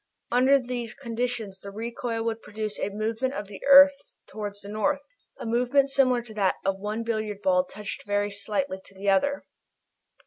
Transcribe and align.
Under 0.31 0.57
these 0.57 0.95
conditions 0.95 1.59
the 1.59 1.69
recoil 1.69 2.23
will 2.23 2.33
produce 2.33 2.79
a 2.79 2.89
movement 2.89 3.35
of 3.35 3.45
the 3.47 3.61
earth 3.69 4.15
towards 4.25 4.61
the 4.61 4.67
north, 4.67 5.03
a 5.39 5.45
movement 5.45 5.91
similar 5.91 6.23
to 6.23 6.33
that 6.33 6.55
of 6.65 6.79
one 6.79 7.03
billiard 7.03 7.43
ball 7.43 7.65
touched 7.65 8.07
very 8.07 8.31
slightly 8.31 8.77
by 8.77 8.99
another." 8.99 9.45